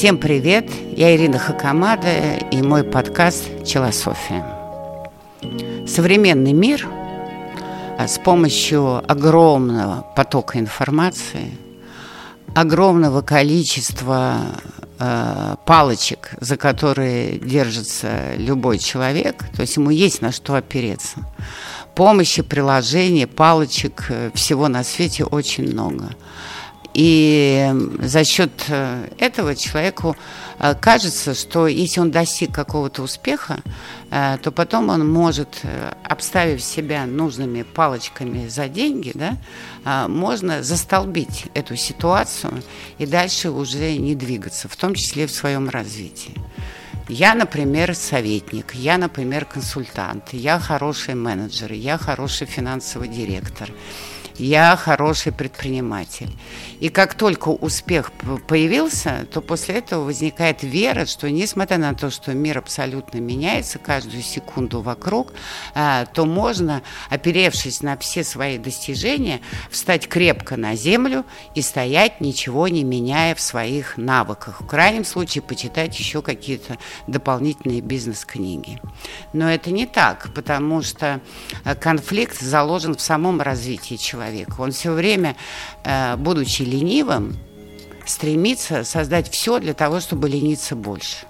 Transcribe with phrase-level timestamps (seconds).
[0.00, 0.64] Всем привет!
[0.96, 4.46] Я Ирина Хакамада и мой подкаст «Челософия».
[5.86, 6.88] Современный мир
[7.98, 11.50] а, с помощью огромного потока информации,
[12.54, 14.38] огромного количества
[14.98, 21.18] э, палочек, за которые держится любой человек, то есть ему есть на что опереться.
[21.94, 26.08] Помощи, приложений, палочек, э, всего на свете очень много.
[26.94, 30.16] И за счет э, этого человеку
[30.58, 33.60] э, кажется, что если он достиг какого-то успеха,
[34.10, 35.62] э, то потом он может,
[36.02, 39.36] обставив себя нужными палочками за деньги, да,
[40.08, 42.62] можно застолбить эту ситуацию
[42.98, 46.34] и дальше уже не двигаться, в том числе в своем развитии.
[47.08, 53.70] Я, например, советник, я, например, консультант, я хороший менеджер, я хороший финансовый директор
[54.40, 56.30] я хороший предприниматель.
[56.80, 58.10] И как только успех
[58.46, 64.22] появился, то после этого возникает вера, что несмотря на то, что мир абсолютно меняется каждую
[64.22, 65.32] секунду вокруг,
[65.74, 71.24] а, то можно, оперевшись на все свои достижения, встать крепко на землю
[71.54, 74.62] и стоять, ничего не меняя в своих навыках.
[74.62, 78.80] В крайнем случае почитать еще какие-то дополнительные бизнес-книги.
[79.34, 81.20] Но это не так, потому что
[81.64, 84.54] э, конфликт заложен в самом развитии человека человека.
[84.58, 85.36] Он все время,
[85.84, 87.36] э, будучи ленивым,
[88.06, 91.26] стремится создать все для того, чтобы лениться больше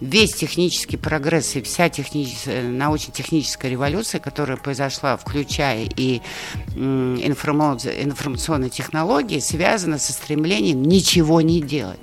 [0.00, 6.20] весь технический прогресс и вся техническая, научно-техническая революция, которая произошла, включая и
[6.76, 11.98] информационные технологии, связана со стремлением ничего не делать.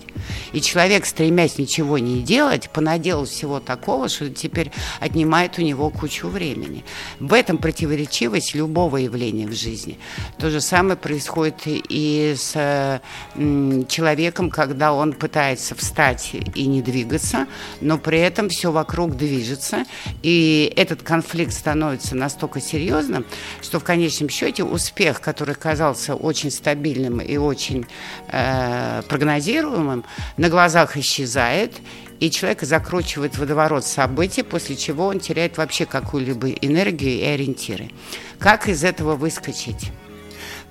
[0.54, 6.28] И человек, стремясь ничего не делать, понаделал всего такого, что теперь отнимает у него кучу
[6.28, 6.84] времени.
[7.20, 10.00] В этом противоречивость любого явления в жизни.
[10.38, 13.02] То же самое происходит и с
[13.36, 17.48] человеком, когда он пытается встать и не двигаться,
[17.86, 19.86] но при этом все вокруг движется,
[20.24, 23.26] и этот конфликт становится настолько серьезным,
[23.62, 27.86] что в конечном счете успех, который казался очень стабильным и очень
[28.32, 30.04] э, прогнозируемым,
[30.38, 31.74] на глазах исчезает,
[32.20, 37.92] и человек закручивает водоворот событий, после чего он теряет вообще какую-либо энергию и ориентиры.
[38.40, 39.92] Как из этого выскочить?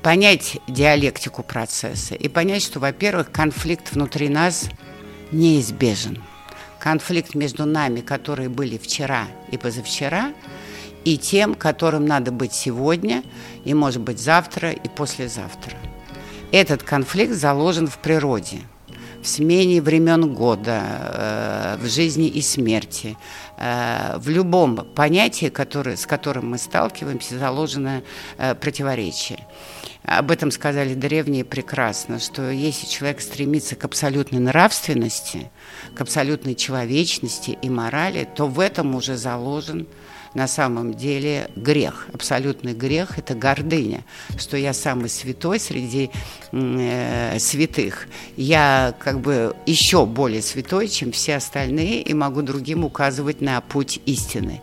[0.02, 4.68] Понять диалектику процесса и понять, что, во-первых, конфликт внутри нас
[5.30, 6.20] неизбежен–
[6.78, 10.32] конфликт между нами, которые были вчера и позавчера,
[11.04, 13.22] и тем, которым надо быть сегодня,
[13.64, 15.76] и, может быть, завтра и послезавтра.
[16.52, 18.60] Этот конфликт заложен в природе,
[19.22, 23.16] в смене времен года, э, в жизни и смерти,
[23.56, 28.02] э, в любом понятии, который, с которым мы сталкиваемся, заложено
[28.38, 29.46] э, противоречие.
[30.04, 35.50] Об этом сказали древние прекрасно, что если человек стремится к абсолютной нравственности,
[35.94, 39.86] к абсолютной человечности и морали, то в этом уже заложен
[40.34, 42.08] на самом деле грех.
[42.12, 44.04] Абсолютный грех– это гордыня,
[44.36, 46.10] что я самый святой среди
[46.52, 48.08] э, святых.
[48.36, 54.00] Я как бы еще более святой, чем все остальные, и могу другим указывать на путь
[54.06, 54.60] истины.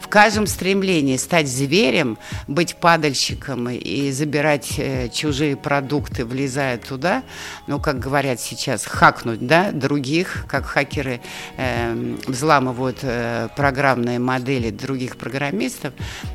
[0.00, 4.78] В каждом стремлении стать зверем, быть падальщиком и забирать
[5.12, 7.22] чужие продукты, влезая туда,
[7.66, 11.20] ну, как говорят сейчас, хакнуть, да, других, как хакеры
[11.56, 15.92] э, взламывают э, программные модели других программистов.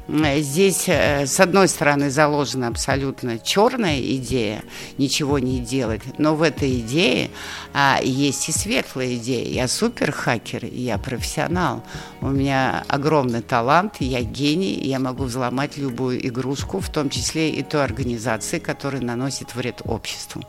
[0.07, 4.63] Здесь, э, с одной стороны, заложена абсолютно черная идея,
[4.97, 7.29] ничего не делать, но в этой идее
[7.73, 9.45] а, есть и светлая идея.
[9.45, 11.83] Я суперхакер, я профессионал,
[12.21, 17.63] у меня огромный талант, я гений, я могу взломать любую игрушку, в том числе и
[17.63, 17.83] той
[18.37, 20.43] организации, которая наносит вред обществу.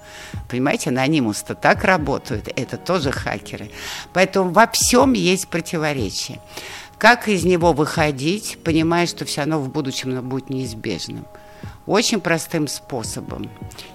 [0.49, 3.71] Понимаете, анонимус-то так работают, это тоже хакеры.
[4.13, 6.39] Поэтому во всем есть противоречие.
[6.99, 11.25] Как из него выходить, понимая, что все равно в будущем будет неизбежным?
[11.87, 13.51] Очень простым способом.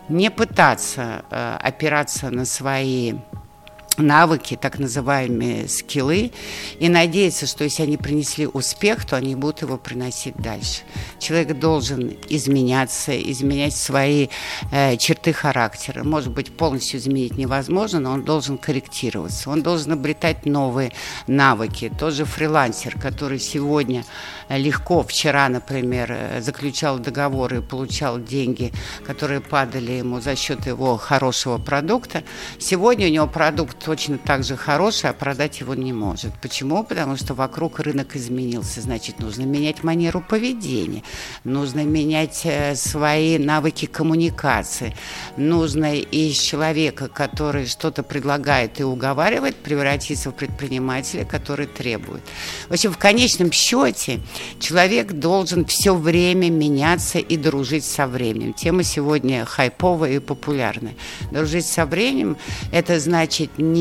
[0.09, 3.13] Не пытаться э, опираться на свои
[3.98, 6.31] навыки, так называемые скиллы,
[6.80, 10.81] и надеяться, что если они принесли успех, то они будут его приносить дальше.
[11.19, 14.28] Человек должен изменяться, изменять свои
[14.72, 16.04] э, черты характера.
[16.04, 19.50] Может быть, полностью изменить невозможно, но он должен корректироваться.
[19.50, 20.92] Он должен обретать новые
[21.28, 21.92] навыки.
[21.98, 24.06] Тот же фрилансер, который сегодня
[24.50, 28.72] легко, вчера, например, э, заключал договоры и получал деньги,
[29.06, 32.24] которые падали ему за счет его хорошего продукта,
[32.60, 36.33] сегодня у него продукт точно так же хороший, а продать его не может.
[36.41, 36.83] Почему?
[36.83, 38.81] Потому что вокруг рынок изменился.
[38.81, 41.03] Значит, нужно менять манеру поведения,
[41.44, 44.95] нужно менять э, свои навыки коммуникации,
[45.38, 52.21] нужно из человека, который что-то предлагает и уговаривает, превратиться в предпринимателя, который требует.
[52.69, 54.19] В общем, в конечном счете
[54.59, 58.53] человек должен все время меняться и дружить со временем.
[58.53, 60.95] Тема сегодня хайповая и популярная.
[61.31, 62.38] Дружить со временем–
[62.71, 63.72] это значит не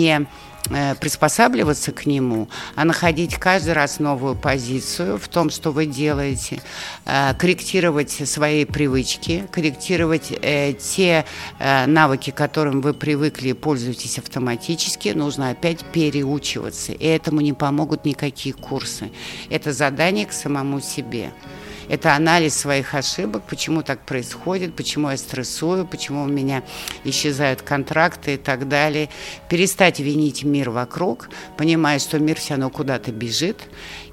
[0.71, 6.63] Э, приспосабливаться к нему, а находить каждый раз новую позицию в том, что вы делаете,
[7.05, 11.25] э, корректировать свои привычки, корректировать э, те
[11.59, 16.93] навыки, которым вы привыкли и пользуетесь автоматически, нужно опять переучиваться.
[16.93, 19.11] И этому не помогут никакие курсы.
[19.51, 21.33] Это задание к самому себе.
[21.89, 26.63] Это анализ своих ошибок, почему так происходит, почему я стрессую, почему у меня
[27.05, 29.09] исчезают контракты и так далее.
[29.49, 33.59] Перестать винить мир вокруг, понимая, что мир все равно куда-то бежит,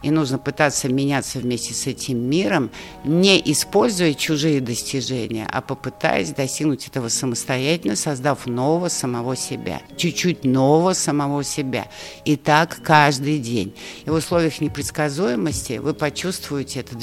[0.02, 2.72] и нужно пытаться меняться вместе с этим миром,
[3.04, 10.94] не используя чужие достижения, а попытаясь достигнуть этого самостоятельно, создав нового самого себя, чуть-чуть нового
[10.94, 11.88] самого себя.
[12.26, 13.76] И так каждый день.
[14.06, 16.96] И в условиях непредсказуемости вы почувствуете это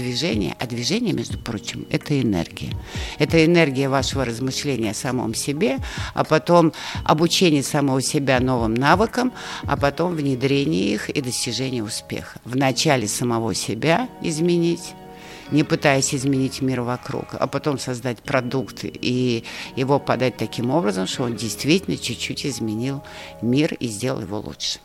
[0.58, 2.73] а движение, между прочим, это энергия.
[3.19, 5.79] Это энергия вашего размышления о самом себе,
[6.14, 6.73] а потом
[7.05, 9.32] обучение самого себя новым навыкам,
[9.64, 12.41] а потом внедрение их и достижение успеха.
[12.44, 14.94] Вначале самого себя изменить,
[15.50, 19.44] не пытаясь изменить мир вокруг, а потом создать продукт и
[19.76, 23.02] его подать таким образом, что он действительно чуть-чуть изменил
[23.43, 24.79] мир и сделал его лучше.